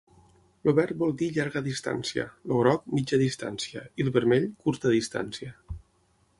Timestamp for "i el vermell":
4.03-4.51